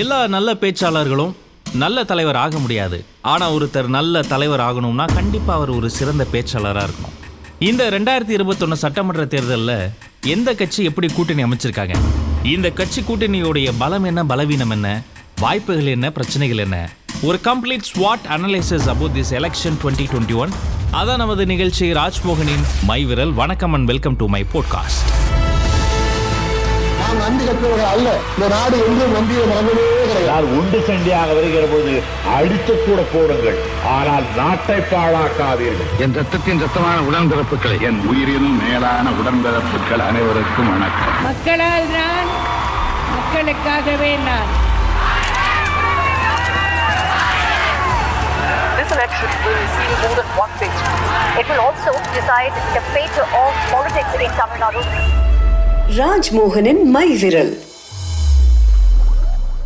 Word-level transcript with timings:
எல்லா 0.00 0.18
நல்ல 0.34 0.50
பேச்சாளர்களும் 0.60 1.32
நல்ல 1.82 2.04
தலைவர் 2.10 2.38
ஆக 2.42 2.58
முடியாது. 2.58 2.98
ஆனால் 3.32 3.54
ஒருத்தர் 3.56 3.88
நல்ல 3.96 4.22
தலைவர் 4.32 4.62
ஆகணும்னா 4.66 5.04
கண்டிப்பாக 5.16 5.56
அவர் 5.58 5.72
ஒரு 5.78 5.88
சிறந்த 5.96 6.26
பேச்சாளராக 6.32 6.86
இருக்கணும். 6.88 7.16
இந்த 7.68 7.82
ரெண்டாயிரத்தி 7.96 8.34
இருபத்தொன்னு 8.38 8.76
சட்டமன்ற 8.84 9.24
தேர்தலில் 9.34 9.76
எந்த 10.34 10.54
கட்சி 10.54 10.80
எப்படி 10.90 11.08
கூட்டணி 11.12 11.44
அமைச்சிருக்காங்க? 11.46 11.96
இந்த 12.54 12.70
கட்சி 12.80 13.02
கூட்டணியுடைய 13.10 13.70
பலம் 13.82 14.04
என்ன 14.04 14.24
பலவீனம் 14.32 14.70
என்ன? 14.70 14.88
வாய்ப்புகள் 15.44 15.92
என்ன 15.96 16.10
பிரச்சனைகள் 16.18 16.64
என்ன? 16.66 16.78
ஒரு 17.28 17.38
complete 17.48 17.88
Swat 17.92 18.26
analysis 18.36 18.88
about 18.94 19.16
this 19.18 19.34
election 19.40 19.78
twenty 19.82 20.06
twenty 20.12 20.38
one 20.44 20.54
அதான் 21.00 21.22
நமது 21.24 21.44
நிகழ்ச்சி 21.52 21.86
ராஜ்மோகனின் 22.02 22.66
மை 22.90 23.00
விரல் 23.10 23.34
வணக்கம் 23.42 23.76
and 23.78 23.90
welcome 23.92 24.18
to 24.22 24.28
my 24.36 24.44
podcast 24.54 25.43
நாம் 27.14 27.24
நன்றி 27.24 27.44
கட்டுவர்கள் 27.48 27.90
அல்ல. 27.94 28.08
இந்த 28.34 28.46
நாடு 28.52 28.76
எங்கும் 28.86 29.12
நம்பிய 29.16 29.40
மறந்ததே 29.50 29.82
கிடையாது. 29.98 30.24
யார் 30.30 30.46
உண்டு 30.58 30.78
சண்டியாக 30.88 31.34
வருகிற 31.38 31.64
போது 31.72 31.92
அடித்து 32.36 32.74
கூட 32.86 33.00
போடுங்கள். 33.12 33.58
ஆனால் 33.94 34.26
நாட்டை 34.38 34.78
பாழாக்காதீர்கள். 34.92 35.90
என் 36.04 36.16
ரத்தத்தின் 36.18 36.62
ரத்தமான 36.64 36.96
உடன்பிறப்புகளை 37.08 37.76
என் 37.88 38.00
உயிரினும் 38.10 38.58
மேலான 38.64 39.06
உடன்பிறப்புகள் 39.20 40.04
அனைவருக்கும் 40.08 40.70
வணக்கம். 40.72 41.14
மக்களால் 41.28 41.88
நான் 41.98 42.30
மக்களுக்காகவே 43.16 44.12
நான். 44.28 44.52
This 48.78 48.90
election 48.96 49.30
will 49.44 49.66
see 49.76 49.92
more 50.02 50.14
than 50.20 50.30
one 50.44 50.54
thing. 50.62 50.74
It 51.42 51.46
will 51.50 51.62
also 51.68 51.92
decide 52.18 52.54
the 52.78 52.82
fate 52.94 53.20
of 53.42 53.52
politics 53.74 54.14
in 54.26 54.32
Tamil 54.40 54.58
Nadu. 54.64 54.82
ராஜ்மோகனின் 55.92 56.84
மை 56.84 57.16
விரல். 57.16 57.58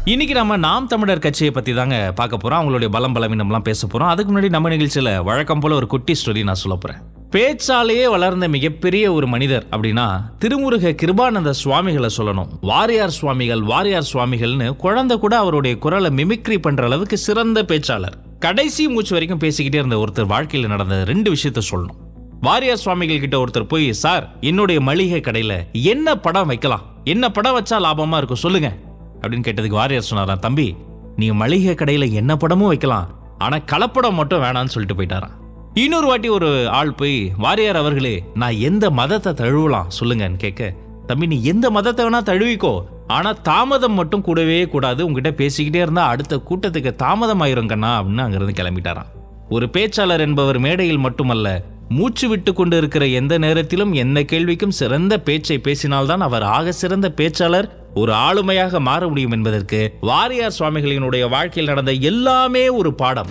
இன்னைக்கு 0.05 0.35
நம்ம 0.35 0.57
நாம் 0.57 0.87
தமிழர் 0.87 1.19
கட்சியை 1.19 1.53
பற்றி 1.53 1.75
தாங்க 1.75 2.13
பார்க்க 2.15 2.37
போகிறோம் 2.37 2.61
அவங்களுடைய 2.63 2.89
பலம் 2.89 3.15
பலவீனம்லாம் 3.15 3.59
பேச 3.59 3.87
போகிறோம் 3.87 4.09
அதுக்கு 4.09 4.33
முன்னாடி 4.33 4.49
நம்ம 4.49 4.69
நிகழ்ச்சியில் 4.69 5.23
வழக்கம் 5.23 5.61
போல 5.61 5.75
ஒரு 5.75 5.87
குட்டி 5.87 6.13
ஸ்டோரி 6.13 6.43
நான் 6.43 6.55
சொல்ல 6.55 6.77
போகிறேன் 6.77 7.05
பேச்சாலேயே 7.31 8.11
வளர்ந்த 8.11 8.49
மிகப்பெரிய 8.49 9.13
ஒரு 9.13 9.27
மனிதர் 9.27 9.67
அப்படின்னா 9.71 10.21
திருமுருக 10.39 10.95
கிருபானந்த 11.03 11.51
சுவாமிகளை 11.51 12.11
சொல்லணும். 12.17 12.49
வாரியார் 12.61 13.17
சுவாமிகள் 13.21 13.63
வாரியார் 13.63 14.11
சுவாமிகள்னு 14.13 14.77
குழந்தை 14.77 15.19
கூட 15.19 15.37
அவருடைய 15.39 15.79
குரலை 15.79 16.11
மிமிக்ரி 16.11 16.59
பண்ணுற 16.69 16.83
அளவுக்கு 16.83 17.17
சிறந்த 17.17 17.63
பேச்சாளர். 17.63 18.13
கடைசி 18.39 18.89
மூச்சு 18.89 19.13
வரைக்கும் 19.13 19.41
பேசிக்கிட்டே 19.41 19.75
இருந்த 19.75 20.05
ஒருத்தர் 20.07 20.27
வாழ்க்கையில் 20.27 20.69
நடந்த 20.69 21.05
ரெண்டு 21.05 21.33
விஷயத்த 21.33 21.61
சொல்லணும். 21.71 22.07
வாரியார் 22.41 22.77
சுவாமிகள் 22.77 23.19
கிட்ட 23.19 23.45
ஒருத்தர் 23.45 23.69
போய் 23.69 23.93
சார் 23.93 24.31
என்னுடைய 24.41 24.81
மளிகை 24.81 25.21
கடையில 25.21 25.73
என்ன 25.73 26.17
படம் 26.17 26.47
வைக்கலாம்? 26.47 26.81
என்ன 27.05 27.31
படம் 27.31 27.61
வச்சா 27.61 27.73
லாபமா 27.73 28.17
இருக்கும்? 28.17 28.37
சொல்லுங்க. 28.37 28.77
அப்படின்னு 29.21 29.47
கேட்டதுக்கு 29.47 29.75
வாரியார் 29.75 29.99
சொன்னாராம் 29.99 30.39
தம்பி 30.39 30.77
நீ 31.17 31.31
மளிகை 31.31 31.75
கடையில 31.75 32.13
என்ன 32.13 32.37
படமும் 32.37 32.67
வைக்கலாம். 32.67 33.19
ஆனா 33.39 33.57
கலப்படம் 33.57 34.13
மட்டும் 34.13 34.43
வேணான்னு 34.43 34.65
சொல்லிட்டு 34.65 35.03
போயிட்டாராம். 35.03 35.31
இன்னொரு 35.75 36.07
வாட்டி 36.07 36.29
ஒரு 36.29 36.69
ஆள் 36.69 36.93
போய் 36.93 37.33
வாரியார் 37.39 37.77
அவர்களே 37.77 38.25
நான் 38.35 38.57
எந்த 38.57 38.91
மதத்தை 38.91 39.33
தழுவலாம்? 39.33 39.87
சொல்லுங்கன்னு 40.01 40.37
கேட்க 40.37 40.75
தம்பி 41.07 41.27
நீ 41.27 41.43
எந்த 41.43 41.71
மதத்தை 41.71 42.07
வேணா 42.07 42.23
தழுவிக்கோ. 42.23 42.83
ஆனா 43.07 43.33
தாமதம் 43.33 43.93
மட்டும் 43.93 44.21
கூடவே 44.21 44.69
கூடாது. 44.69 45.07
உங்ககிட்ட 45.07 45.45
பேசிக்கிட்டே 45.45 45.75
இருந்தா 45.75 46.07
அடுத்த 46.07 46.43
கூட்டத்துக்கு 46.51 46.95
தாமதம் 46.95 47.43
ஆயிரும் 47.43 47.69
கண்ணா. 47.69 48.03
அப்படின்னு 48.03 48.19
அங்கிருந்து 48.19 48.63
கிளம்பிட்டாராம். 48.63 49.07
ஒரு 49.49 49.67
பேச்சாளர் 49.67 50.21
என்பவர் 50.21 50.59
மேடையில் 50.59 50.99
மட்டுமல்ல 50.99 51.65
மூச்சு 51.89 52.29
விட்டு 52.29 52.55
கொண்டு 52.55 52.77
இருக்கிற 52.77 53.07
எந்த 53.07 53.39
நேரத்திலும் 53.39 53.93
எந்த 53.93 54.21
கேள்விக்கும் 54.21 54.77
சிறந்த 54.79 55.21
பேச்சை 55.21 55.59
பேசினால்தான் 55.59 56.19
அவர் 56.19 56.43
ஆக 56.43 56.73
சிறந்த 56.73 57.13
பேச்சாளர் 57.17 57.69
ஒரு 57.95 58.13
ஆளுமையாக 58.13 58.81
மாற 58.81 59.09
முடியும் 59.09 59.31
என்பதற்கு 59.31 59.95
வாரியார் 60.03 60.57
சுவாமிகளினுடைய 60.59 61.29
வாழ்க்கையில் 61.29 61.75
நடந்த 61.75 61.93
எல்லாமே 61.93 62.69
ஒரு 62.69 62.95
பாடம். 62.95 63.27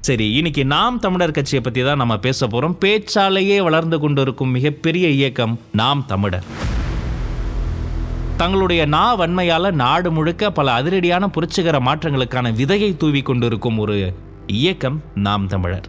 சரி 0.00 0.32
இன்னைக்கு 0.32 0.64
நாம் 0.64 0.98
தமிழர் 0.98 1.30
கட்சியை 1.30 1.64
பத்தி 1.64 1.82
தான் 1.82 1.96
நம்ம 1.96 2.18
பேச 2.18 2.46
போறோம். 2.46 2.76
பேச்சாலேயே 2.84 3.62
வளர்ந்து 3.62 3.98
கொண்டிருக்கும் 3.98 4.50
மிகப்பெரிய 4.50 5.08
இயக்கம் 5.08 5.60
நாம் 5.72 6.04
தமிழர். 6.06 6.44
தங்களுடைய 8.36 8.86
நா 8.86 9.18
வன்மையால 9.18 9.70
நாடு 9.70 10.10
முழுக்க 10.12 10.50
பல 10.50 10.82
அதிரடியான 10.82 11.26
புரட்சிகர 11.26 11.78
மாற்றங்களுக்கான 11.78 12.52
விதையை 12.54 12.96
தூவி 12.96 13.22
கொண்டிருக்கும் 13.22 13.78
ஒரு 13.78 14.14
இயக்கம் 14.46 15.02
நாம் 15.14 15.46
தமிழர். 15.46 15.86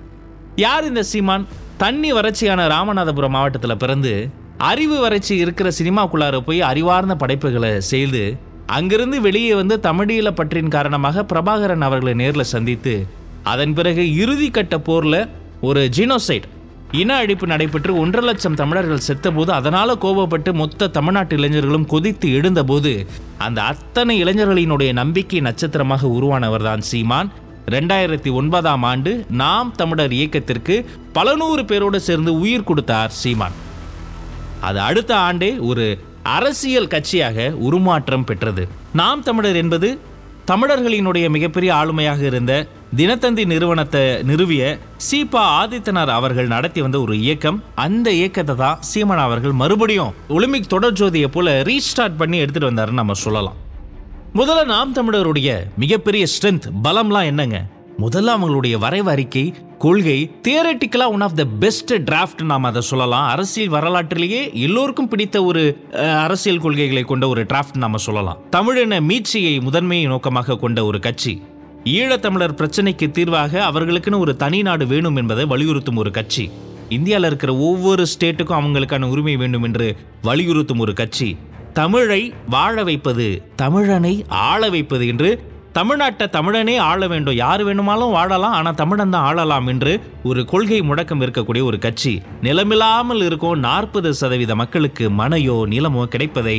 யார் 0.55 0.87
இந்த 0.87 1.03
சீமான்? 1.03 1.47
தண்ணி 1.79 2.09
வறட்சியான 2.13 2.61
ராமநாதபுரம் 2.67 3.29
மாவட்டத்தில் 3.29 3.77
பிறந்து 3.77 4.13
அறிவு 4.57 4.97
வறட்சி 4.99 5.33
இருக்கிற 5.35 5.67
சினிமாக்குள்ளார 5.69 6.39
போய் 6.39 6.61
அறிவார்ந்த 6.61 7.15
படைப்புகளை 7.15 7.69
செய்து 7.81 8.23
அங்கிருந்து 8.67 9.21
வெளியே 9.21 9.53
வந்து 9.53 9.75
தமிழீழ 9.79 10.31
பற்றின் 10.31 10.67
காரணமாக 10.67 11.23
பிரபாகரன் 11.23 11.81
அவர்களை 11.81 12.13
நேரில் 12.13 12.43
சந்தித்து 12.43 12.95
அதன் 13.43 13.73
பிறகு 13.73 14.13
இறுதி 14.13 14.49
கட்ட 14.49 14.79
போரில் 14.79 15.21
ஒரு 15.61 15.89
ஜீனோசைட் 15.89 16.47
இன 16.91 17.15
அழிப்பு 17.15 17.45
நடைபெற்று 17.47 17.91
ஒன்றரை 17.97 18.25
லட்சம் 18.25 18.55
தமிழர்கள் 18.55 19.05
செத்தபோது 19.07 19.51
அதனால் 19.51 19.99
கோபப்பட்டு 20.01 20.51
மொத்த 20.53 20.87
தமிழ்நாட்டு 20.87 21.35
இளைஞர்களும் 21.37 21.85
கொதித்து 21.85 22.27
எழுந்தபோது 22.31 22.93
அந்த 23.37 23.61
அத்தனை 23.61 24.23
இளைஞர்களினுடைய 24.23 24.93
நம்பிக்கை 24.93 25.41
நட்சத்திரமாக 25.41 26.07
உருவானவர் 26.07 26.61
தான் 26.61 26.81
சீமான். 26.81 27.29
ரெண்டாயிரத்தி 27.67 28.31
ஒன்பதாம் 28.31 28.83
ஆண்டு 28.83 29.25
நாம் 29.29 29.75
தமிழர் 29.75 30.11
இயக்கத்திற்கு 30.11 30.85
பல 31.13 31.35
நூறு 31.35 31.65
பேரோடு 31.65 31.99
சேர்ந்து 32.01 32.39
உயிர் 32.39 32.63
கொடுத்தார் 32.63 33.09
சீமான். 33.09 33.57
அது 34.61 34.79
அடுத்த 34.79 35.15
ஆண்டே 35.15 35.59
ஒரு 35.59 35.99
அரசியல் 36.23 36.87
கட்சியாக 36.87 37.51
உருமாற்றம் 37.51 38.23
பெற்றது. 38.23 38.67
நாம் 38.93 39.23
தமிழர் 39.23 39.55
என்பது 39.55 39.99
தமிழர்களினுடைய 40.45 41.29
மிகப்பெரிய 41.29 41.73
ஆளுமையாக 41.73 42.21
இருந்த 42.21 42.67
தினத்தந்தி 42.95 43.45
நிறுவனத்தை 43.45 44.23
நிறுவிய 44.23 44.79
சீபா 45.11 45.43
ஆதித்தனார் 45.61 46.07
அவர்கள் 46.07 46.47
நடத்தி 46.47 46.81
வந்த 46.81 46.99
ஒரு 46.99 47.19
இயக்கம். 47.19 47.63
அந்த 47.75 48.11
இயக்கத்தை 48.11 48.55
தான் 48.55 48.79
சீமன் 48.93 49.23
அவர்கள் 49.27 49.51
மறுபடியும் 49.51 50.13
ஒலிம்பிக் 50.27 50.69
தொடர் 50.69 50.93
ஜோதியை 50.93 51.27
போல 51.27 51.61
ரீஸ்டார்ட் 51.61 52.17
பண்ணி 52.17 52.37
எடுத்துட்டு 52.37 52.71
வந்தாருன்னு 52.71 53.01
நம்ம 53.01 53.13
சொல்லலாம். 53.13 53.57
முதல்ல 54.33 54.65
நாம் 54.65 54.95
தமிழருடைய 54.95 55.49
மிகப்பெரிய 55.77 56.25
ஸ்ட்ரென்த் 56.33 56.65
பலம்லாம் 56.83 57.25
என்னங்க? 57.25 57.65
முதல்ல 57.97 58.33
அவங்களுடைய 58.33 58.77
வரைவு 58.77 59.09
அறிக்கை 59.09 59.53
கொள்கை 59.77 60.31
தியரட்டிக்கலா 60.47 61.07
one 61.11 61.21
of 61.21 61.35
the 61.35 61.45
best 61.45 61.93
draft 61.93 62.43
நாம் 62.43 62.63
அதை 62.63 62.81
சொல்லலாம். 62.81 63.27
அரசியல் 63.27 63.69
வரலாற்றிலேயே 63.69 64.41
எல்லோருக்கும் 64.53 65.07
பிடித்த 65.07 65.43
ஒரு 65.43 65.63
அரசியல் 66.25 66.59
கொள்கைகளை 66.59 67.03
கொண்ட 67.03 67.27
ஒரு 67.27 67.43
டிராஃப்ட் 67.43 67.77
நாம 67.77 67.97
சொல்லலாம். 67.97 68.37
தமிழின 68.49 69.01
மீட்சியை 69.01 69.59
முதன்மையை 69.59 70.07
நோக்கமாக 70.07 70.57
கொண்ட 70.57 70.85
ஒரு 70.85 70.99
கட்சி. 70.99 71.41
ஈழத்தமிழர் 71.83 72.57
பிரச்சனைக்கு 72.61 73.11
தீர்வாக 73.11 73.71
அவர்களுக்குன்னு 73.73 74.19
ஒரு 74.19 74.35
தனி 74.35 74.61
நாடு 74.61 74.87
வேணும் 74.87 75.15
என்பதை 75.15 75.45
வலியுறுத்தும் 75.45 75.95
ஒரு 75.95 76.11
கட்சி. 76.11 76.49
இந்தியாவில் 76.89 77.25
இருக்கிற 77.25 77.55
ஒவ்வொரு 77.55 78.05
ஸ்டேட்டுக்கும் 78.13 78.59
அவங்களுக்கான 78.61 79.09
உரிமை 79.09 79.35
வேண்டும் 79.35 79.63
என்று 79.63 79.95
வலியுறுத்தும் 80.21 80.79
ஒரு 80.79 80.93
கட்சி. 80.93 81.37
தமிழை 81.79 82.21
வாழ 82.53 82.75
வைப்பது 82.87 83.25
தமிழனை 83.61 84.11
ஆள 84.49 84.61
வைப்பது 84.73 85.03
என்று 85.11 85.29
தமிழ்நாட்டை 85.77 86.25
தமிழனே 86.35 86.75
ஆள 86.87 87.01
வேண்டும். 87.11 87.37
யார் 87.41 87.61
வேணுமாலும் 87.67 88.13
வாழலாம் 88.15 88.55
ஆனால் 88.57 88.77
தமிழன் 88.79 89.13
தான் 89.13 89.25
ஆளலாம் 89.29 89.67
என்று 89.73 89.91
ஒரு 90.29 90.41
கொள்கை 90.51 90.79
முடக்கம் 90.89 91.21
இருக்கக்கூடிய 91.25 91.63
ஒரு 91.69 91.77
கட்சி. 91.85 92.13
நிலமில்லாமல் 92.47 93.21
இருக்கும் 93.27 93.61
நாற்பது 93.67 94.11
சதவீத 94.21 94.55
மக்களுக்கு 94.61 95.05
மனையோ 95.19 95.57
நிலமோ 95.73 96.03
கிடைப்பதை 96.15 96.57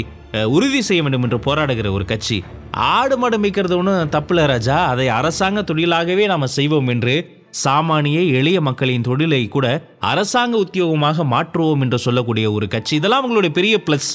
உறுதி 0.57 0.81
செய்ய 0.89 1.03
வேண்டும் 1.05 1.27
என்று 1.29 1.41
போராடுகிற 1.49 1.91
ஒரு 1.97 2.07
கட்சி. 2.13 2.39
ஆடு 2.95 3.19
மாடு 3.21 3.39
மிக்கிறது 3.45 3.77
ஒன்றும் 3.81 4.15
தப்புல 4.17 4.47
ராஜா. 4.53 4.79
அதை 4.95 5.09
அரசாங்க 5.19 5.67
தொழிலாகவே 5.73 6.27
நாம் 6.33 6.55
செய்வோம் 6.57 6.91
என்று 6.97 7.17
சாமானிய 7.65 8.19
எளிய 8.41 8.59
மக்களின் 8.71 9.07
தொழிலை 9.11 9.43
கூட 9.55 9.67
அரசாங்க 10.13 10.57
உத்தியோகமாக 10.65 11.25
மாற்றுவோம் 11.35 11.85
என்று 11.87 11.99
சொல்லக்கூடிய 12.07 12.49
ஒரு 12.57 12.69
கட்சி. 12.75 12.95
இதெல்லாம் 13.01 13.23
அவங்களுடைய 13.23 13.55
பெரிய 13.61 13.77
ப்ளஸ் 13.87 14.11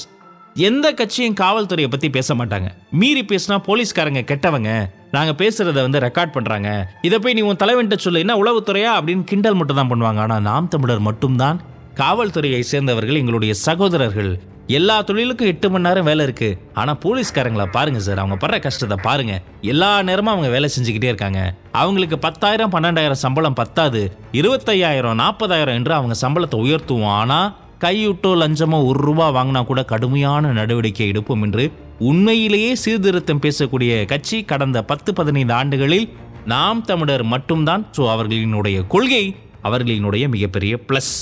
எந்த 0.56 0.94
கட்சியும் 0.94 1.34
காவல்துறையை 1.34 1.86
பத்தி 1.86 2.10
பேச 2.10 2.34
மாட்டாங்க. 2.34 2.68
மீறி 2.90 3.24
பேசினா 3.24 3.58
போலீஸ்காரங்க 3.66 4.22
கெட்டவங்க. 4.22 4.90
நாங்க 5.10 5.44
பேசுறத 5.44 5.72
வந்து 5.72 5.98
ரெக்கார்ட் 5.98 6.32
பண்றாங்க. 6.32 6.92
இதை 7.02 7.18
போய் 7.18 7.32
நீ 7.32 7.40
உன் 7.40 7.56
தலைவன்ட்ட 7.56 7.96
சொல்லு 7.96 8.18
என்ன 8.18 8.34
உளவுத்துறையா? 8.34 8.88
அப்படின்னு 8.98 9.24
கிண்டல் 9.24 9.54
மட்டும் 9.54 9.76
தான் 9.76 9.90
பண்ணுவாங்க. 9.90 10.18
ஆனா 10.18 10.40
நாம் 10.40 10.68
தமிழர் 10.68 10.98
மட்டும்தான் 10.98 11.62
காவல்துறையை 11.94 12.60
சேர்ந்தவர்கள் 12.60 13.14
எங்களுடைய 13.14 13.54
சகோதரர்கள். 13.54 14.40
எல்லா 14.66 15.02
தொழிலுக்கும் 15.02 15.46
எட்டு 15.46 15.70
மணி 15.70 15.88
நேரம் 15.88 16.04
வேலை 16.04 16.24
இருக்கு. 16.24 16.58
ஆனா 16.74 16.94
போலீஸ்காரங்களை 16.94 17.66
பாருங்க 17.66 17.98
சார். 17.98 18.18
அவங்க 18.18 18.46
படுற 18.46 18.60
கஷ்டத்தை 18.60 18.98
பாருங்க. 19.02 19.42
எல்லா 19.60 20.02
நேரமும் 20.02 20.32
அவங்க 20.32 20.50
வேலை 20.50 20.70
செஞ்சுக்கிட்டே 20.80 21.04
இருக்காங்க. 21.04 21.54
அவங்களுக்கு 21.72 22.18
பத்தாயிரம் 22.18 22.72
பன்னெண்டாயிரம் 22.72 23.22
சம்பளம் 23.26 23.54
பத்தாது. 23.54 24.16
இருபத்தையாயிரம் 24.32 25.14
நாற்பதாயிரம் 25.14 25.74
என்று 25.74 25.94
அவங்க 25.94 26.14
சம்பளத்தை 26.20 26.58
உயர்த்துவோம். 26.66 27.06
ஆனா 27.06 27.54
கையுட்டோ 27.84 28.30
லஞ்சமோ 28.40 28.78
ஒரு 28.88 29.00
ரூபா 29.06 29.26
வாங்கினா 29.36 29.60
கூட 29.70 29.80
கடுமையான 29.90 30.52
நடவடிக்கை 30.58 31.06
எடுப்போம் 31.12 31.42
என்று 31.46 31.64
உண்மையிலேயே 32.10 32.70
சீர்திருத்தம் 32.84 33.42
பேசக்கூடிய 33.44 33.92
கட்சி 34.12 34.38
கடந்த 34.52 34.78
பத்து 34.90 35.10
பதினைந்து 35.18 35.54
ஆண்டுகளில் 35.60 36.06
நாம் 36.52 36.80
தமிழர் 36.90 37.24
மட்டும்தான். 37.34 37.82
ஸோ 37.96 38.02
அவர்களினுடைய 38.14 38.86
கொள்கை 38.94 39.24
அவர்களினுடைய 39.68 40.24
மிகப்பெரிய 40.34 40.74
ப்ளஸ் 40.88 41.14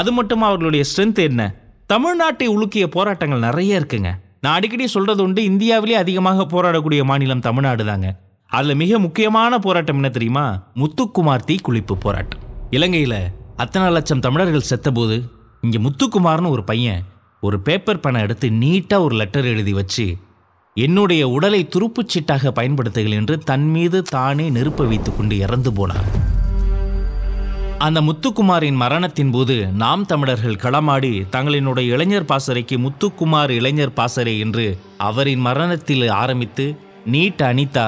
அது 0.00 0.10
மட்டும் 0.12 0.42
அவர்களுடைய 0.48 0.84
ஸ்ட்ரென்த் 0.90 1.20
என்ன? 1.28 1.42
தமிழ்நாட்டை 1.92 2.46
உலுக்கிய 2.56 2.84
போராட்டங்கள் 2.96 3.46
நிறைய 3.48 3.80
இருக்குங்க. 3.80 4.10
நான் 4.40 4.56
அடிக்கடி 4.58 4.86
சொல்றது 4.96 5.22
உண்டு 5.22 5.40
இந்தியாவிலே 5.50 5.94
அதிகமாக 6.04 6.46
போராடக்கூடிய 6.54 7.02
மாநிலம் 7.10 7.46
தமிழ்நாடு 7.48 7.84
தாங்க 7.84 8.08
அதில் 8.50 8.80
மிக 8.80 8.98
முக்கியமான 9.04 9.58
போராட்டம் 9.66 9.98
என்ன 10.00 10.08
தெரியுமா? 10.16 10.46
முத்துக்குமார் 10.80 11.46
தீ 11.48 11.56
குளிப்பு 11.68 11.94
போராட்டம். 12.04 12.42
இலங்கையில் 12.70 13.20
அத்தனை 13.62 13.88
லட்சம் 13.96 14.22
தமிழர்கள் 14.26 14.70
செத்தபோது 14.70 15.16
இங்கே 15.64 15.78
முத்துக்குமார்னு 15.78 16.48
ஒரு 16.48 16.62
பையன் 16.64 17.02
ஒரு 17.42 17.56
பேப்பர் 17.60 18.00
பேனை 18.00 18.20
எடுத்து 18.20 18.46
நீட்டாக 18.58 19.04
ஒரு 19.04 19.14
லெட்டர் 19.14 19.46
எழுதி 19.46 19.72
வச்சு 19.72 20.06
என்னுடைய 20.76 21.22
உடலை 21.28 21.60
துருப்புச்சீட்டாக 21.74 22.50
பயன்படுத்துகள் 22.50 23.16
என்று 23.16 23.34
தன் 23.44 23.66
மீது 23.70 23.98
தானே 24.10 24.46
நெருப்ப 24.50 24.86
வைத்து 24.86 25.10
கொண்டு 25.12 25.34
இறந்து 25.38 25.70
போனார் 25.70 26.08
அந்த 27.78 28.00
முத்துக்குமாரின் 28.00 28.78
மரணத்தின் 28.80 29.32
போது 29.32 29.56
நாம் 29.74 30.04
தமிழர்கள் 30.04 30.60
களமாடி 30.62 31.12
தங்களினுடைய 31.30 31.86
இளைஞர் 31.88 32.30
பாசறைக்கு 32.30 32.76
முத்துக்குமார் 32.78 33.52
இளைஞர் 33.52 33.92
பாசறை 33.92 34.34
என்று 34.38 34.66
அவரின் 35.00 35.42
மரணத்தில் 35.42 36.06
ஆரம்பித்து 36.16 36.66
நீட் 37.06 37.42
அனிதா 37.42 37.86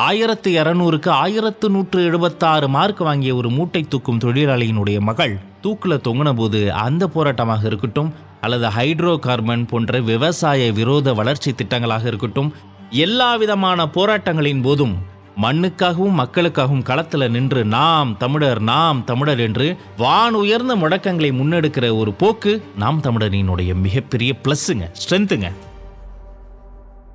ஆயிரத்து 0.00 0.50
இரநூறுக்கு 0.52 1.10
ஆயிரத்து 1.18 1.68
நூற்று 1.70 2.00
எழுபத்தாறு 2.04 2.68
மார்க் 2.68 3.02
வாங்கிய 3.02 3.32
ஒரு 3.36 3.48
மூட்டை 3.50 3.82
தூக்கும் 3.88 4.20
தொழிலாளியினுடைய 4.20 4.98
மகள் 5.00 5.34
தூக்கில் 5.60 6.02
தொங்கின 6.08 6.34
போது 6.34 6.72
அந்த 6.72 7.06
போராட்டமாக 7.06 7.64
இருக்கட்டும் 7.64 8.10
அல்லது 8.40 8.68
ஹைட்ரோ 8.68 9.18
கார்பன் 9.18 9.66
போன்ற 9.66 10.00
விவசாய 10.00 10.72
விரோத 10.72 11.14
வளர்ச்சி 11.14 11.52
திட்டங்களாக 11.52 12.06
இருக்கட்டும் 12.06 12.52
எல்லா 12.90 13.36
விதமான 13.36 13.86
போராட்டங்களின் 13.86 14.62
போதும் 14.62 14.94
மண்ணுக்காகவும் 15.36 16.18
மக்களுக்காகவும் 16.20 16.82
களத்தில் 16.82 17.30
நின்று 17.30 17.64
நாம் 17.64 18.16
தமிழர் 18.16 18.60
நாம் 18.60 19.04
தமிழர் 19.04 19.40
என்று 19.40 19.76
வான் 19.96 20.34
உயர்ந்த 20.34 20.76
முழக்கங்களை 20.76 21.30
முன்னெடுக்கிற 21.32 21.96
ஒரு 21.96 22.12
போக்கு 22.12 22.62
நாம் 22.76 23.00
தமிழரினுடைய 23.00 23.74
மிகப்பெரிய 23.74 24.32
ப்ளஸ்ஸுங்க 24.44 24.88
ஸ்ட்ரென்த்துங்க 24.92 25.50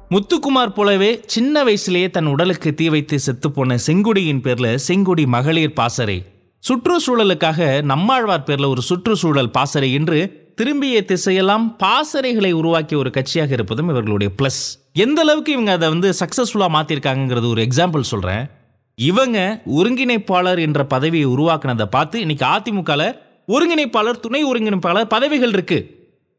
முத்துக்குமார் 0.09 0.74
போலவே 0.74 1.12
சின்ன 1.25 1.63
வயசுலேயே 1.63 2.09
தன் 2.09 2.25
உடலுக்கு 2.25 2.74
தீ 2.74 2.89
வைத்து 2.89 3.19
செத்துப்போன 3.25 3.77
செங்குடியின் 3.88 4.41
பேரில் 4.41 4.77
செங்குடி 4.77 5.25
மகளிர் 5.25 5.74
பாசறை. 5.74 6.18
சுற்றுச்சூழலுக்காக 6.67 7.81
நம்மாழ்வார் 7.81 8.44
பேரில் 8.44 8.65
ஒரு 8.65 8.81
சுற்றுச்சூழல் 8.81 9.50
பாசறை 9.51 9.94
என்று 9.94 10.19
திரும்பிய 10.56 11.01
திசையெல்லாம் 11.01 11.65
பாசறைகளை 11.83 12.51
உருவாக்கிய 12.51 12.97
ஒரு 12.97 13.09
கட்சியாக 13.09 13.51
இருப்பதும் 13.51 13.89
இவர்களுடைய 13.89 14.29
ப்ளஸ் 14.39 14.62
எந்த 14.94 15.21
அளவுக்கு 15.21 15.51
இவங்க 15.51 15.71
அதை 15.71 15.89
வந்து 15.89 16.09
சக்ஸஸ்ஃபுல்லாக 16.21 16.73
மாற்றிருக்காங்கிறது 16.75 17.50
ஒரு 17.50 17.62
எக்ஸாம்பிள் 17.67 18.09
சொல்கிறேன் 18.12 18.44
இவங்க 18.97 19.62
ஒருங்கிணைப்பாளர் 19.77 20.59
என்ற 20.59 20.85
பதவியை 20.85 21.25
உருவாக்குனதை 21.25 21.85
பார்த்து 21.85 22.19
இன்னைக்கு 22.19 22.45
அதிமுகவில் 22.45 23.07
ஒருங்கிணைப்பாளர் 23.47 24.19
துணை 24.19 24.44
ஒருங்கிணைப்பாளர் 24.45 25.12
பதவிகள் 25.15 25.50
இருக்கு. 25.50 25.79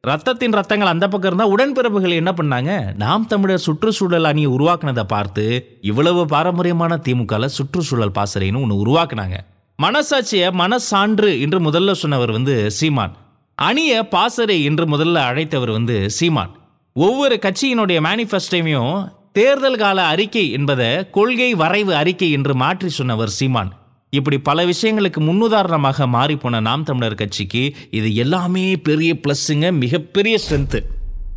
ரத்தத்தின் 0.05 0.57
ரத்தங்கள் 0.59 0.93
அந்த 0.93 1.09
பக்கம் 1.09 1.29
இருந்தால் 1.31 1.53
உடன்பிறப்புகள் 1.55 2.21
என்ன 2.21 2.33
பண்ணாங்க? 2.33 2.95
நாம் 2.95 3.27
தமிழர் 3.27 3.67
சுற்றுச்சூழல் 3.67 4.25
அணியை 4.25 4.51
உருவாக்குனதை 4.51 5.03
பார்த்து 5.03 5.45
இவ்வளவு 5.81 6.27
பாரம்பரியமான 6.27 6.99
திமுகவில் 7.09 7.55
சுற்றுச்சூழல் 7.59 8.17
பாசறைன்னு 8.19 8.63
ஒன்று 8.63 8.83
உருவாக்குனாங்க. 8.85 9.39
மனசாட்சியை 9.83 10.49
மனசான்று 10.61 11.41
என்று 11.41 11.59
முதல்ல 11.61 11.93
சொன்னவர் 11.93 12.31
வந்து 12.31 12.71
சீமான். 12.71 13.17
அணிய 13.55 14.09
பாசறை 14.09 14.65
என்று 14.65 14.85
முதல்ல 14.87 15.17
அழைத்தவர் 15.31 15.73
வந்து 15.73 16.11
சீமான். 16.11 16.53
ஒவ்வொரு 16.93 17.39
கட்சியினுடைய 17.43 17.99
மேனிஃபெஸ்டோவையும் 18.07 19.13
தேர்தல் 19.33 19.77
கால 19.77 20.05
அறிக்கை 20.05 20.51
என்பதை 20.51 21.11
கொள்கை 21.11 21.55
வரைவு 21.55 21.95
அறிக்கை 21.95 22.31
என்று 22.31 22.55
மாற்றி 22.55 22.89
சொன்னவர் 22.89 23.29
சீமான். 23.29 23.73
இப்படி 24.11 24.39
பல 24.39 24.65
விஷயங்களுக்கு 24.65 25.21
முன்னுதாரணமாக 25.21 26.07
மாறிப்போன 26.07 26.61
நாம் 26.61 26.83
தமிழர் 26.83 27.15
கட்சிக்கு 27.15 27.75
இது 27.91 28.15
எல்லாமே 28.15 28.77
பெரிய 28.77 29.13
ப்ளஸ்ஸுங்க 29.15 29.73
மிகப்பெரிய 29.73 30.39
ஸ்ட்ரென்த்து 30.45 30.81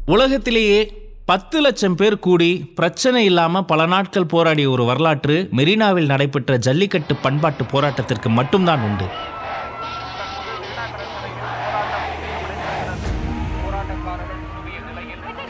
உலகத்திலேயே 0.06 0.99
பத்து 1.30 1.58
லட்சம் 1.64 1.96
பேர் 2.00 2.16
கூடி 2.26 2.48
பிரச்சனை 2.78 3.20
இல்லாமல் 3.30 3.66
பல 3.72 3.82
நாட்கள் 3.94 4.30
போராடிய 4.32 4.68
ஒரு 4.70 4.84
வரலாற்று 4.90 5.36
மெரினாவில் 5.58 6.08
நடைபெற்ற 6.12 6.58
ஜல்லிக்கட்டு 6.66 7.14
பண்பாட்டு 7.26 7.64
போராட்டத்திற்கு 7.74 8.30
மட்டும்தான் 8.38 8.84
உண்டு. 8.88 9.08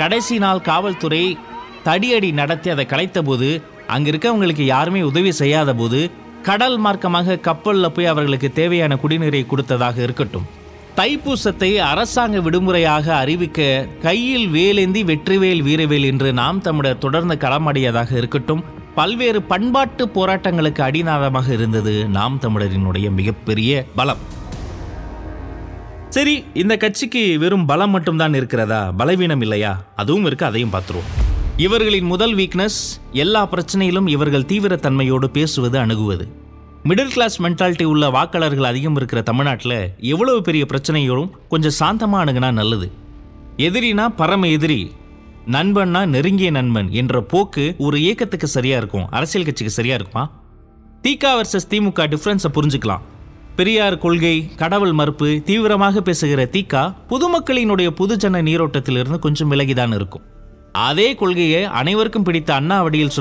கடைசி 0.02 0.38
நாள் 0.46 0.66
காவல்துறை 0.70 1.24
தடியடி 1.88 2.32
நடத்தி 2.42 2.70
அதை 2.76 2.88
கலைத்தபோது 2.94 3.50
அங்க 3.96 4.10
இருக்கவங்களுக்கு 4.12 4.68
யாருமே 4.76 5.02
உதவி 5.12 5.32
செய்யாத 5.42 5.74
போது 5.82 6.02
கடல் 6.50 6.80
மார்க்கமாக 6.86 7.40
கப்பலில் 7.50 7.94
போய் 7.96 8.14
அவர்களுக்கு 8.14 8.52
தேவையான 8.62 8.96
குடிநீரை 9.04 9.46
கொடுத்ததாக 9.48 9.98
இருக்கட்டும். 10.08 10.48
தைப்பூசத்தை 11.00 11.76
அரசாங்க 11.78 12.40
விடுமுறையாக 12.40 13.16
அறிவிக்க 13.16 13.88
கையில் 14.02 14.48
வேலேந்தி 14.48 15.02
வெற்றிவேல் 15.12 15.62
வீரவேல் 15.62 16.04
என்று 16.04 16.34
நாம் 16.34 16.62
தமிழர் 16.62 16.98
தொடர்ந்து 16.98 17.36
களமாடியதாக 17.36 18.12
இருக்கட்டும் 18.18 18.64
பல்வேறு 18.96 19.42
பண்பாட்டு 19.42 20.06
போராட்டங்களுக்கு 20.06 20.82
அடிநாதமாக 20.82 21.50
இருந்தது 21.52 22.08
நாம் 22.08 22.40
தமிழரினுடைய 22.42 23.12
மிகப்பெரிய 23.12 23.86
பலம். 23.96 24.18
சரி 26.10 26.44
இந்த 26.54 26.78
கட்சிக்கு 26.78 27.40
வெறும் 27.40 27.66
பலம் 27.66 27.90
மட்டும்தான் 27.90 28.34
இருக்கிறதா? 28.34 28.92
பலவீனம் 28.92 29.42
இல்லையா? 29.42 29.84
அதுவும் 29.96 30.26
இருக்கு 30.26 30.46
அதையும் 30.46 30.74
பார்த்துருவோம். 30.74 31.10
இவர்களின் 31.58 32.06
முதல் 32.06 32.36
வீக்னஸ் 32.36 32.82
எல்லா 33.12 33.48
பிரச்சனையிலும் 33.48 34.10
இவர்கள் 34.10 34.50
தீவிரத்தன்மையோடு 34.54 35.26
பேசுவது 35.26 35.78
அணுகுவது. 35.78 36.48
மிடில் 36.88 37.12
கிளாஸ் 37.14 37.42
மென்டாலிட்டி 37.44 37.84
உள்ள 37.84 38.10
வாக்காளர்கள் 38.10 38.68
அதிகம் 38.70 38.96
இருக்கிற 38.96 39.22
தமிழ்நாட்டில் 39.22 39.92
எவ்வளவு 39.98 40.42
பெரிய 40.42 40.66
பிரச்சனையோடும் 40.72 41.32
கொஞ்சம் 41.50 41.76
சாந்தமாக 41.80 42.24
அணுகுனா 42.24 42.52
நல்லது. 42.52 42.92
எதிரினா 43.58 44.06
பரம 44.16 44.48
எதிரி 44.48 44.92
நண்பன்னா 45.56 46.06
நெருங்கிய 46.06 46.52
நண்பன் 46.52 46.92
என்ற 46.92 47.22
போக்கு 47.22 47.76
ஒரு 47.78 47.98
இயக்கத்துக்கு 48.00 48.44
சரியாக 48.44 48.82
இருக்கும் 48.82 49.10
அரசியல் 49.10 49.46
கட்சிக்கு 49.46 49.74
சரியாக 49.74 50.00
இருக்குமா? 50.02 50.24
திகா 51.04 51.32
வர்சஸ் 51.40 51.70
திமுக 51.70 52.06
டிஃப்ரென்ஸை 52.14 52.52
புரிஞ்சுக்கலாம். 52.58 53.04
பெரியார் 53.56 53.98
கொள்கை 53.98 54.56
கடவுள் 54.56 54.94
மறுப்பு 54.94 55.42
தீவிரமாக 55.46 56.02
பேசுகிற 56.02 56.46
திகா 56.46 56.94
பொதுமக்களினுடைய 57.10 57.92
பொதுஜன 58.00 58.42
நீரோட்டத்திலிருந்து 58.50 59.20
கொஞ்சம் 59.20 59.52
விலகிதான் 59.52 59.96
இருக்கும். 59.96 60.22
அதே 60.72 61.16
கொள்கையை 61.16 61.64
அனைவருக்கும் 61.64 62.24
பிடித்த 62.24 62.54
அண்ணா 62.54 62.82
வடியில் 62.82 63.16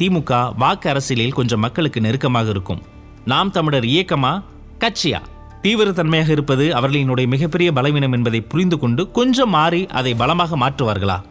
திமுக 0.00 0.54
வாக்கு 0.56 0.90
அரசியலில் 0.90 1.32
கொஞ்சம் 1.32 1.60
மக்களுக்கு 1.60 2.00
நெருக்கமாக 2.00 2.50
இருக்கும். 2.50 2.82
நாம் 3.24 3.50
தமிழர் 3.50 3.84
இயக்கமா? 3.84 4.42
கட்சியா? 4.80 5.20
தீவிரத்தன்மையாக 5.62 6.28
இருப்பது 6.28 6.72
அவர்களினுடைய 6.74 7.26
மிகப்பெரிய 7.26 7.72
பலவீனம் 7.72 8.12
என்பதை 8.12 8.40
புரிந்து 8.40 8.78
கொண்டு 8.78 9.10
கொஞ்சம் 9.10 9.50
மாறி 9.50 9.86
அதை 9.86 10.14
பலமாக 10.14 10.56
மாற்றுவார்களா? 10.56 11.22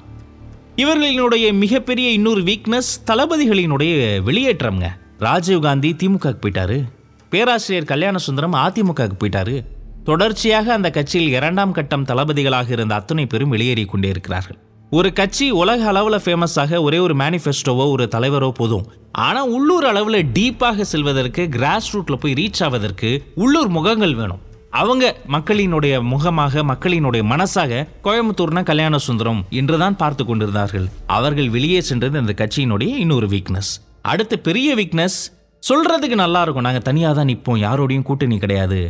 இவர்களினுடைய 0.76 1.54
மிகப்பெரிய 1.54 2.10
இன்னொரு 2.10 2.42
வீக்னஸ் 2.42 2.92
தளபதிகளினுடைய 3.08 4.22
வெளியேற்றம்ங்க. 4.26 4.88
ராஜீவ்காந்தி 5.20 5.92
திமுகவுக்கு 5.94 6.42
போயிட்டாரு. 6.42 6.92
பேராசிரியர் 7.30 7.88
கல்யாண 7.88 8.18
சுந்தரம் 8.18 8.54
அதிமுகவுக்கு 8.54 9.18
போயிட்டாரு. 9.24 9.66
தொடர்ச்சியாக 10.04 10.74
அந்த 10.74 10.90
கட்சியில் 10.90 11.34
இரண்டாம் 11.34 11.72
கட்டம் 11.72 12.06
தளபதிகளாக 12.06 12.72
இருந்த 12.72 12.96
அத்தனை 12.96 13.26
பேரும் 13.26 13.50
வெளியேறி 13.50 13.86
கொண்டே 13.86 14.10
இருக்கிறார்கள். 14.10 14.58
ஒரு 14.98 15.10
கட்சி 15.18 15.46
உலக 15.60 15.82
அளவில் 15.90 16.24
ஃபேமஸாக 16.24 16.80
ஒரே 16.86 16.98
ஒரு 17.04 17.14
மேனிஃபெஸ்டோவோ 17.20 17.84
ஒரு 17.92 18.06
தலைவரோ 18.16 18.48
போதும். 18.58 18.88
ஆனால் 19.26 19.50
உள்ளூர் 19.58 19.86
அளவில் 19.90 20.18
டீப்பாக 20.38 20.86
செல்வதற்கு 20.90 21.44
கிராஸ் 21.54 21.88
ரூட்ல 21.94 22.16
போய் 22.24 22.36
ரீச் 22.40 22.60
ஆவதற்கு 22.66 23.10
உள்ளூர் 23.44 23.70
முகங்கள் 23.76 24.16
வேணும். 24.18 24.42
அவங்க 24.82 25.04
மக்களினுடைய 25.36 25.94
முகமாக 26.14 26.64
மக்களினுடைய 26.72 27.24
மனசாக 27.32 27.86
கோயம்புத்தூர்னா 28.08 28.64
கல்யாண 28.72 28.98
சுந்தரம் 29.08 29.40
என்றுதான் 29.62 29.96
பார்த்து 30.02 30.26
கொண்டிருந்தார்கள். 30.26 30.88
அவர்கள் 31.18 31.50
வெளியே 31.56 31.80
சென்றது 31.90 32.20
அந்த 32.24 32.36
கட்சியினுடைய 32.42 32.98
இன்னொரு 33.04 33.30
வீக்னஸ் 33.36 33.72
அடுத்த 34.14 34.40
பெரிய 34.48 34.76
வீக்னஸ் 34.82 35.18
சொல்றதுக்கு 35.64 36.18
நல்லா 36.24 36.42
இருக்கும். 36.46 36.68
நாங்கள் 36.68 36.86
தனியாக 36.90 37.16
தான் 37.20 37.32
நிற்போம் 37.32 37.62
யாரோடையும் 37.68 38.08
கூட்டணி 38.10 38.40
கிடையாது. 38.44 38.82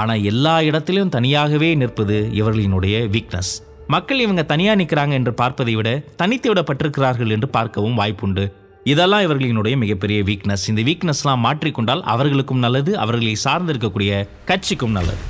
ஆனால் 0.00 0.24
எல்லா 0.32 0.56
இடத்திலும் 0.70 1.14
தனியாகவே 1.18 1.70
நிற்பது 1.82 2.18
இவர்களினுடைய 2.40 2.96
வீக்னஸ் 3.16 3.54
மக்கள் 3.86 4.18
இவங்க 4.18 4.42
தனியாக 4.42 4.82
நிற்கிறாங்க 4.82 5.12
என்று 5.12 5.34
பார்ப்பதை 5.34 5.74
விட 5.74 5.88
தனித்து 6.16 6.52
விடப்பட்டிருக்கிறார்கள் 6.52 7.30
என்று 7.30 7.48
பார்க்கவும் 7.48 7.98
வாய்ப்புண்டு. 7.98 8.44
இதெல்லாம் 8.84 9.20
இவர்களினுடைய 9.20 9.76
மிகப்பெரிய 9.76 10.22
வீக்னஸ் 10.22 10.64
இந்த 10.68 10.82
வீக்னஸ்லாம் 10.82 11.42
மாற்றிக்கொண்டால் 11.46 12.02
அவர்களுக்கும் 12.02 12.58
நல்லது 12.58 12.98
அவர்களை 12.98 13.36
சார்ந்திருக்கக்கூடிய 13.44 14.28
கட்சிக்கும் 14.44 14.90
நல்லது. 14.90 15.22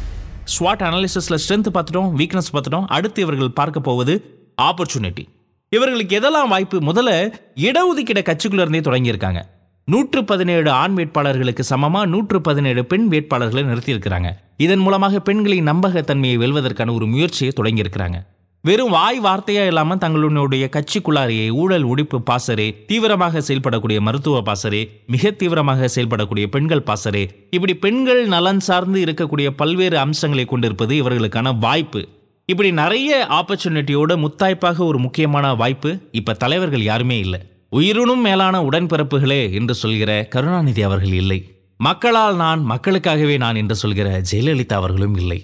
ஸ்வாட் 0.54 0.84
அனாலிசிஸில் 0.88 1.40
ஸ்ட்ரென்த் 1.42 1.70
பார்த்துட்டோம் 1.74 2.10
வீக்னஸ் 2.20 2.52
பார்த்துட்டோம் 2.52 2.86
அடுத்து 2.86 3.22
இவர்கள் 3.22 3.50
பார்க்க 3.50 3.80
போவது 3.80 4.14
ஆப்பர்ச்சுனிட்டி 4.62 5.24
இவர்களுக்கு 5.68 6.18
எதெல்லாம் 6.18 6.48
வாய்ப்பு? 6.48 6.78
முதல்ல 6.78 7.12
இடஒதுக்கீட 7.56 8.20
கட்சிக்குள்ளே 8.30 8.64
இருந்தே 8.64 8.80
தொடங்கியிருக்காங்க. 8.80 9.40
நூற்று 9.84 10.24
பதினேழு 10.24 10.70
ஆண் 10.70 10.94
வேட்பாளர்களுக்கு 10.98 11.60
சமமாக 11.60 12.06
நூற்று 12.06 12.40
பதினேழு 12.40 12.84
பெண் 12.84 13.08
வேட்பாளர்களை 13.10 13.64
நிறுத்தியிருக்கிறாங்க. 13.70 14.30
இதன் 14.56 14.78
மூலமாக 14.78 15.20
பெண்களின் 15.20 15.68
நம்பகத்தன்மையை 15.68 16.36
வெல்வதற்கான 16.44 16.94
ஒரு 16.94 17.06
முயற்சியை 17.06 17.52
தொடங்கியிருக்கிறாங்க. 17.56 18.20
வெறும் 18.64 18.90
வாய் 18.90 19.18
வார்த்தையா 19.20 19.66
இல்லாமல் 19.66 19.98
தங்களுடைய 19.98 20.68
கட்சிக்குள்ளாரையே 20.72 21.50
ஊழல் 21.50 21.84
ஒழிப்பு 21.86 22.18
பாசரே 22.30 22.84
தீவிரமாக 22.86 23.40
செயல்படக்கூடிய 23.40 24.00
மருத்துவ 24.00 24.42
பாசரே 24.42 24.80
மிக 25.06 25.30
தீவிரமாக 25.30 25.88
செயல்படக்கூடிய 25.94 26.46
பெண்கள் 26.46 26.82
பாசரே 26.86 27.28
இப்படி 27.50 27.74
பெண்கள் 27.74 28.22
நலன் 28.26 28.60
சார்ந்து 28.60 29.04
இருக்கக்கூடிய 29.04 29.50
பல்வேறு 29.50 29.98
அம்சங்களை 29.98 30.44
கொண்டிருப்பது 30.44 30.94
இவர்களுக்கான 31.02 31.58
வாய்ப்பு. 31.58 32.08
இப்படி 32.46 32.72
நிறைய 32.72 33.26
ஆப்பர்ச்சுனிட்டியோட 33.30 34.12
முத்தாய்ப்பாக 34.24 34.78
ஒரு 34.86 34.98
முக்கியமான 34.98 35.54
வாய்ப்பு 35.54 35.98
இப்ப 36.12 36.32
தலைவர்கள் 36.32 36.82
யாருமே 36.82 37.18
இல்லை. 37.18 37.40
உயிருனும் 37.70 38.20
மேலான 38.20 38.62
உடன்பிறப்புகளே 38.62 39.52
என்று 39.52 39.74
சொல்கிற 39.74 40.26
கருணாநிதி 40.30 40.82
அவர்கள் 40.82 41.12
இல்லை. 41.12 41.40
மக்களால் 41.76 42.36
நான் 42.36 42.62
மக்களுக்காகவே 42.70 43.36
நான் 43.38 43.56
என்று 43.56 43.74
சொல்கிற 43.74 44.20
ஜெயலலிதா 44.32 44.72
அவர்களும் 44.72 45.14
இல்லை. 45.14 45.40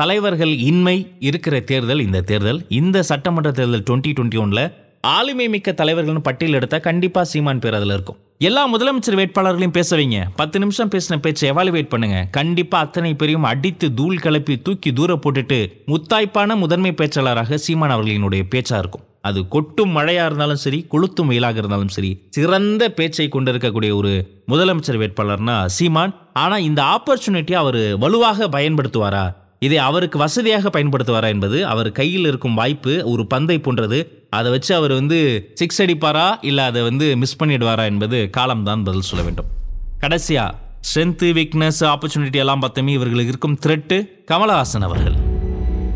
தலைவர்கள் 0.00 0.52
இன்மை 0.68 0.94
இருக்கிற 1.28 1.60
தேர்தல் 1.60 2.00
இந்த 2.00 2.20
தேர்தல் 2.20 2.60
இந்த 2.68 3.02
சட்டமன்ற 3.02 3.50
தேர்தல் 3.50 3.84
டுவெண்ட்டி 3.88 4.12
டுவெண்ட்டி 4.16 4.38
ஒன்ல 4.44 4.60
ஆளுமை 5.00 5.48
மிக்க 5.48 5.72
தலைவர்கள்னு 5.72 6.22
பட்டியல் 6.28 6.56
எடுத்தா 6.58 6.78
கண்டிப்பா 6.78 7.24
சீமான் 7.24 7.58
பேர் 7.58 7.74
அதில் 7.74 7.92
இருக்கும். 7.96 8.16
எல்லா 8.38 8.62
முதலமைச்சர் 8.72 9.18
வேட்பாளர்களையும் 9.20 9.76
பேச 9.76 9.96
வைங்க. 9.96 10.20
பத்து 10.36 10.58
நிமிஷம் 10.58 10.90
பேசின 10.94 11.18
பேச்சை 11.24 11.50
எவாலுவேட் 11.50 11.90
பண்ணுங்க. 11.92 12.26
கண்டிப்பா 12.30 12.78
அத்தனை 12.78 13.14
பேரையும் 13.14 13.46
அடித்து 13.50 13.94
தூள் 13.94 14.18
கிளப்பி 14.18 14.56
தூக்கி 14.62 14.92
தூர 14.92 15.18
போட்டுட்டு 15.24 15.58
முத்தாய்ப்பான 15.92 16.56
முதன்மை 16.56 16.92
பேச்சாளராக 16.92 17.54
சீமான் 17.66 17.94
அவர்களினுடைய 17.96 18.44
பேச்சா 18.54 18.78
இருக்கும். 18.78 19.06
அது 19.20 19.48
கொட்டும் 19.48 19.94
மழையா 19.96 20.24
இருந்தாலும் 20.30 20.62
சரி 20.64 20.86
கொளுத்தும் 20.92 21.30
வெயிலாக 21.32 21.56
இருந்தாலும் 21.62 21.94
சரி 21.98 22.10
சிறந்த 22.30 22.90
பேச்சை 22.98 23.28
கொண்டிருக்கக்கூடிய 23.28 23.92
ஒரு 23.96 24.12
முதலமைச்சர் 24.48 25.00
வேட்பாளர்னா 25.04 25.56
சீமான். 25.78 26.14
ஆனா 26.32 26.58
இந்த 26.68 26.82
ஆப்பர்ச்சுனிட்டியை 26.96 27.60
அவர் 27.64 27.80
வலுவாக 27.98 28.48
பயன்படுத்துவாரா? 28.58 29.24
இதை 29.66 29.78
அவருக்கு 29.88 30.18
வசதியாக 30.18 30.70
பயன்படுத்துவாரா 30.74 31.28
என்பது 31.34 31.58
அவர் 31.72 31.90
கையில் 31.98 32.26
இருக்கும் 32.30 32.58
வாய்ப்பு 32.60 32.94
ஒரு 33.12 33.24
பந்தை 33.26 33.56
போன்றது. 33.66 33.98
அதை 34.30 34.48
வச்சு 34.54 34.72
அவர் 34.74 34.92
வந்து 34.92 35.18
சிக்ஸ் 35.54 35.82
அடிப்பாரா 35.82 36.26
இல்லை 36.40 36.64
அதை 36.70 36.82
வந்து 36.82 37.06
மிஸ் 37.16 37.38
பண்ணிடுவாரா 37.42 37.84
என்பது 37.92 38.18
காலம்தான் 38.30 38.82
பதில் 38.82 39.08
சொல்ல 39.10 39.24
வேண்டும். 39.24 39.48
கடைசியா 40.00 40.46
ஸ்ட்ரென்த்து 40.88 41.28
வீக்னஸ் 41.38 41.82
ஆப்பர்ச்சுனிட்டி 41.90 42.40
எல்லாம் 42.44 42.62
பார்த்தோமே 42.62 42.94
இவர்களுக்கு 42.98 43.32
இருக்கும் 43.34 43.58
த்ரெட்டு 43.66 43.98
கமலஹாசன் 44.32 44.86
அவர்கள். 44.88 45.16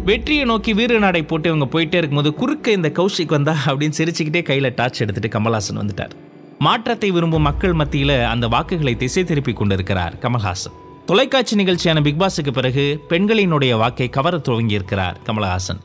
வெற்றியை 0.04 0.44
நோக்கி 0.44 0.72
வீர 0.72 0.98
நடை 0.98 1.22
போட்டு 1.22 1.48
இவங்க 1.52 1.66
போயிட்டே 1.72 2.00
இருக்கும்போது 2.00 2.30
குறுக்க 2.34 2.70
இந்த 2.70 2.90
கௌஷிக் 2.94 3.34
வந்தா 3.37 3.54
அப்படின்னு 3.66 3.98
சிரிச்சுக்கிட்டே 3.98 4.42
கையில் 4.42 4.75
டார்ச் 4.75 5.00
எடுத்துட்டு 5.00 5.30
கமல்ஹாசன் 5.37 5.80
வந்துட்டார். 5.80 6.14
மாற்றத்தை 6.58 7.08
விரும்பும் 7.10 7.42
மக்கள் 7.42 7.72
மத்தியில் 7.72 8.16
அந்த 8.32 8.48
வாக்குகளை 8.48 8.94
திசை 8.96 9.25
திருப்பி 9.25 9.52
கொண்டிருக்கிறார் 9.52 10.14
கமல்ஹாசன். 10.22 10.76
தொலைக்காட்சி 11.09 11.57
நிகழ்ச்சியான 11.57 11.99
பிக்பாஸுக்கு 12.07 12.50
பிறகு 12.53 13.05
பெண்களினுடைய 13.09 13.77
வாக்கை 13.77 14.09
கவர 14.09 14.37
துவங்கியிருக்கிறார் 14.37 15.15
கமலஹாசன். 15.27 15.79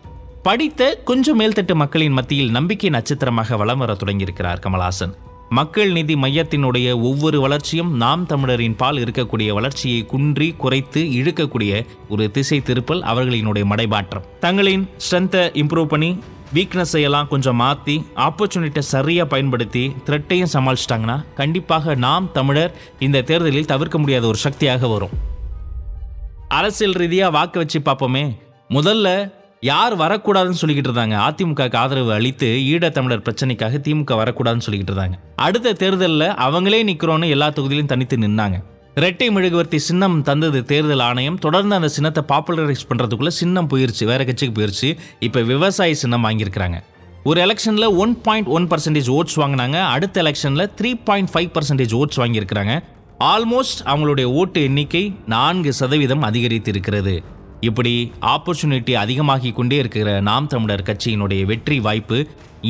படித்த 0.43 1.01
கொஞ்சம் 1.03 1.39
மேல்தட்டு 1.39 1.73
மக்களின் 1.73 2.11
மத்தியில் 2.11 2.51
நம்பிக்கை 2.51 2.89
நட்சத்திரமாக 2.89 3.57
வலம் 3.57 3.77
வர 3.77 3.93
தொடங்கியிருக்கிறார் 3.93 4.59
கமலஹாசன். 4.65 5.13
மக்கள் 5.49 5.91
நிதி 5.91 6.15
மையத்தினுடைய 6.15 7.01
ஒவ்வொரு 7.01 7.39
வளர்ச்சியும் 7.39 7.95
நாம் 7.95 8.25
தமிழரின் 8.25 8.75
பால் 8.75 8.95
இருக்கக்கூடிய 8.95 9.49
வளர்ச்சியை 9.53 10.05
குன்றி 10.05 10.53
குறைத்து 10.57 11.03
இழுக்கக்கூடிய 11.03 11.85
ஒரு 12.09 12.31
திசை 12.31 12.61
திருப்பல் 12.61 13.01
அவர்களினுடைய 13.01 13.65
மடைபாற்றம். 13.65 14.23
தங்களின் 14.39 14.89
ஸ்ட்ரென்த்தை 14.97 15.45
இம்ப்ரூவ் 15.63 15.85
பண்ணி 15.85 16.19
வீக்னஸை 16.55 17.01
எல்லாம் 17.01 17.27
கொஞ்சம் 17.27 17.55
மாற்றி 17.55 18.05
ஆப்பர்ச்சுனிட்டியை 18.15 18.85
சரியாக 18.93 19.27
பயன்படுத்தி 19.27 19.83
த்ரெட்டையும் 20.07 20.51
சமாளிச்சிட்டாங்கன்னா 20.53 21.15
கண்டிப்பாக 21.35 21.95
நாம் 21.95 22.31
தமிழர் 22.31 22.73
இந்த 22.99 23.21
தேர்தலில் 23.21 23.71
தவிர்க்க 23.71 23.97
முடியாத 23.97 24.27
ஒரு 24.27 24.37
சக்தியாக 24.37 24.87
வரும். 24.87 25.13
அரசியல் 26.47 26.93
ரீதியாக 26.93 27.35
வாக்கு 27.37 27.59
வச்சு 27.59 27.79
பார்ப்போமே 27.79 28.25
முதல்ல 28.69 29.07
யார் 29.59 29.93
வரக்கூடாதுன்னு 29.95 30.59
சொல்லிக்கிட்டு 30.61 30.89
இருந்தாங்க. 30.91 31.17
அதிமுகக்கு 31.27 31.75
ஆதரவு 31.75 32.13
அளித்து 32.13 32.47
ஈழத்தமிழர் 32.47 33.25
பிரச்சனைக்காக 33.27 33.79
திமுக 33.85 34.15
வரக்கூடாதுன்னு 34.21 34.65
சொல்லிக்கிட்டு 34.65 34.93
இருந்தாங்க. 34.93 35.17
அடுத்த 35.35 35.73
தேர்தலில் 35.73 36.27
அவங்களே 36.47 36.81
நிற்கிறோன்னு 36.89 37.29
எல்லா 37.29 37.49
தொகுதியிலும் 37.49 37.91
தனித்து 37.93 38.17
நின்னாங்க. 38.17 38.59
ரெட்டை 39.01 39.27
மெழுகுவர்த்தி 39.35 39.77
சின்னம் 39.85 40.17
தந்தது 40.21 40.59
தேர்தல் 40.71 41.03
ஆணையம். 41.05 41.37
தொடர்ந்து 41.43 41.75
அந்த 41.77 41.87
சின்னத்தை 41.93 42.21
பாப்புலரைஸ் 42.31 42.83
பண்ணுறதுக்குள்ள 42.89 43.31
சின்னம் 43.37 43.69
போயிருச்சு 43.71 44.03
வேறு 44.09 44.25
கட்சிக்கு 44.27 44.53
போயிருச்சு. 44.57 44.89
இப்போ 45.27 45.41
விவசாய 45.51 45.93
சின்னம் 46.01 46.25
வாங்கியிருக்கிறாங்க. 46.25 46.77
ஒரு 47.29 47.39
எலெக்ஷனில் 47.45 47.87
one 48.03 48.13
point 48.25 48.49
one 48.55 48.67
percentage 48.71 49.09
votes 49.09 49.37
வாங்கினாங்க. 49.41 49.77
அடுத்த 49.93 50.21
எலெக்ஷனில் 50.23 50.65
three 50.79 50.91
point 51.07 51.31
five 51.33 51.49
percentage 51.55 51.93
votes 51.99 52.19
வாங்கியிருக்கிறாங்க. 52.23 52.73
ஆல்மோஸ்ட் 53.31 53.81
அவங்களுடைய 53.91 54.27
ஓட்டு 54.41 54.61
எண்ணிக்கை 54.63 55.03
நான்கு 55.33 55.73
சதவீதம் 55.79 56.25
அதிகரித்து 56.29 56.71
இருக்கிறது 56.75 57.15
இப்படி 57.69 57.93
ஆப்பர்ச்சுனிட்டி 58.33 58.95
அதிகமாகி 59.03 59.51
கொண்டே 59.59 59.79
இருக்கிற 59.83 60.19
நாம் 60.29 60.51
தமிழர் 60.53 60.87
கட்சியினுடைய 60.89 61.43
வெற்றி 61.51 61.79
வாய்ப்பு 61.87 62.19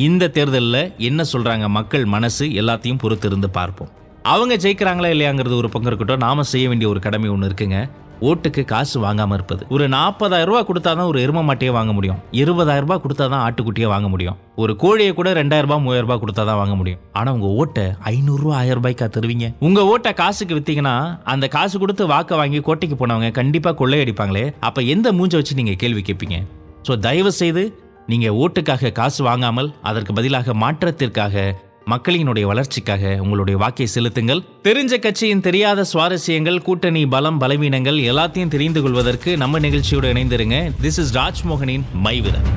இந்த 0.05 0.31
தேர்தலில் 0.37 0.81
என்ன 1.09 1.25
சொல்கிறாங்க 1.33 1.67
மக்கள் 1.79 2.05
மனசு 2.15 2.47
எல்லாத்தையும் 2.61 3.03
பொறுத்திருந்து 3.03 3.51
பார்ப்போம். 3.59 3.91
அவங்க 4.31 4.53
ஜெயிக்கிறாங்களா 4.63 5.09
இல்லையாங்கிறது 5.13 5.55
ஒரு 5.61 5.69
பங்கு 5.71 5.89
இருக்கட்டும். 5.89 6.21
நாம 6.25 6.43
செய்ய 6.51 6.65
வேண்டிய 6.71 6.87
ஒரு 6.91 6.99
கடமை 7.05 7.29
ஒன்று 7.33 7.47
இருக்குங்க. 7.49 7.79
ஓட்டுக்கு 8.27 8.61
காசு 8.71 8.97
வாங்காமல் 9.03 9.35
இருப்பது. 9.37 9.63
ஒரு 9.75 9.85
நாற்பதாயிரம் 9.93 10.49
ரூபா 10.49 10.61
கொடுத்தா 10.67 10.91
தான் 10.99 11.09
ஒரு 11.11 11.19
எரும 11.23 11.41
மாட்டையே 11.47 11.71
வாங்க 11.77 11.91
முடியும். 11.97 12.19
இருபதாயிரம் 12.41 12.85
ரூபாய் 12.85 13.01
கொடுத்தா 13.05 13.25
தான் 13.33 13.43
ஆட்டுக்குட்டியை 13.45 13.87
வாங்க 13.93 14.07
முடியும். 14.13 14.37
ஒரு 14.63 14.73
கோழியை 14.83 15.11
கூட 15.17 15.29
ரெண்டாயிரம் 15.39 15.67
ரூபாய் 15.67 15.81
மூவாயிரம் 15.85 16.07
ரூபாய் 16.07 16.21
கொடுத்தா 16.23 16.43
தான் 16.49 16.59
வாங்க 16.61 16.75
முடியும். 16.81 17.01
ஆனால் 17.19 17.33
உங்கள் 17.37 17.55
ஓட்டை 17.63 17.85
ஐநூறுரூவா 18.13 18.55
ஆயிரம் 18.59 18.79
ரூபாய்க்கா 18.79 19.07
தருவீங்க? 19.17 19.49
உங்கள் 19.67 19.89
ஓட்டை 19.93 20.13
காசுக்கு 20.21 20.57
விற்றீங்கன்னா 20.59 20.95
அந்த 21.33 21.47
காசு 21.57 21.75
கொடுத்து 21.83 22.05
வாக்கை 22.13 22.37
வாங்கி 22.41 22.61
கோட்டைக்கு 22.69 22.97
போனவங்க 23.01 23.31
கண்டிப்பாக 23.39 23.77
கொள்ளையடிப்பாங்களே 23.81 24.45
அப்போ 24.69 24.83
எந்த 24.95 25.11
மூஞ்சை 25.19 25.39
வச்சு 25.41 25.59
நீங்கள் 25.61 25.79
கேள்வி 25.83 26.03
கேட்பீங்க? 26.09 26.39
ஸோ 26.87 26.95
தயவு 27.07 27.33
செய்து 27.41 27.65
நீங்கள் 28.13 28.37
ஓட்டுக்காக 28.43 28.93
காசு 29.01 29.21
வாங்காமல் 29.29 29.71
அதற்கு 29.91 30.13
பதிலாக 30.19 30.53
மாற்றத்திற்காக 30.63 31.45
மக்களினுடைய 31.91 32.41
வளர்ச்சிக்காக 32.41 33.17
உங்களுடைய 33.19 33.59
வாக்கை 33.59 33.87
செலுத்துங்கள். 33.87 34.43
தெரிஞ்ச 34.63 34.99
கட்சியின் 34.99 35.41
தெரியாத 35.41 35.85
சுவாரஸ்யங்கள் 35.93 36.61
கூட்டணி 36.61 37.07
பலம் 37.07 37.41
பலவீனங்கள் 37.41 37.95
எல்லாத்தையும் 37.95 38.47
தெரிந்து 38.47 38.81
கொள்வதற்கு 38.81 39.37
நம்ம 39.37 39.59
நிகழ்ச்சியோடு 39.59 40.13
இணைந்திருங்க. 40.13 40.71
திஸ் 40.81 40.99
இஸ் 40.99 41.17
ராஜ்மோகனின் 41.17 41.81
மைவிரல் 42.03 42.47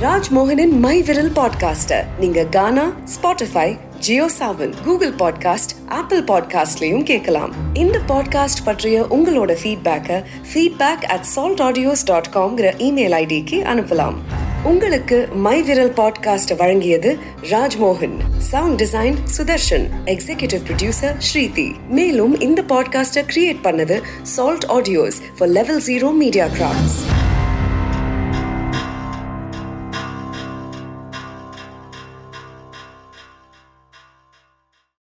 ராஜ்மோகனின் 0.00 0.78
மை 0.78 1.02
விரல் 1.02 1.30
பாட்காஸ்டர் 1.30 2.04
நீங்க 2.18 2.44
Gaana 2.44 2.92
Spotify 3.14 3.78
Jio 3.98 4.30
Saavn 4.38 4.74
Google 4.84 5.14
podcast 5.14 5.72
Apple 5.88 6.22
பாட்காஸ்ட்லயும் 6.22 7.02
கேட்கலாம். 7.02 7.74
இந்த 7.74 8.00
பாட்காஸ்ட் 8.08 8.64
பற்றிய 8.64 9.06
உங்களோட 9.10 9.56
ஃபீட்பேக்கை 9.62 10.24
feedback 10.54 11.04
at 11.04 11.22
salt 11.22 11.60
audios 11.60 12.04
dot 12.04 12.30
காம்ங்கிற 12.34 12.70
email 12.78 13.16
ஐடிக்கு 13.22 13.58
அனுப்பலாம். 13.72 14.14
உங்களுக்கு 14.64 15.28
மை 15.34 15.62
விரல் 15.62 15.92
பாட்காஸ்ட் 15.92 16.54
வழங்கியது 16.58 17.18
Rajmohan. 17.42 18.16
Sound 18.38 18.82
design 18.82 19.14
Sudarshan. 19.36 19.88
Executive 20.04 20.60
producer 20.68 21.14
Sridhi. 21.18 21.72
மேலும் 21.88 22.40
இந்த 22.40 22.62
பாட்காஸ்டை 22.62 23.22
கிரியேட் 23.34 23.56
பண்ணது 23.62 24.02
salt 24.22 24.64
audios 24.68 25.20
for 25.38 25.48
level 25.48 25.82
zero 25.82 26.14
media 26.14 26.46
crafts 26.46 26.98